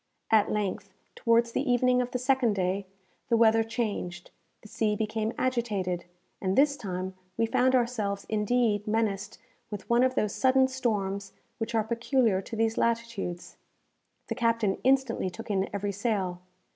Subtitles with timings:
[0.31, 2.87] At length, towards the evening of the second day,
[3.29, 4.31] the weather changed,
[4.63, 6.05] the sea became agitated,
[6.41, 9.37] and this time we found ourselves indeed menaced
[9.69, 13.57] with one of those sudden storms which are peculiar to these latitudes.
[14.27, 16.41] The captain instantly took in every sail.